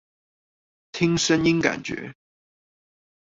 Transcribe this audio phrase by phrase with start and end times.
[0.93, 2.15] 聽聲音感覺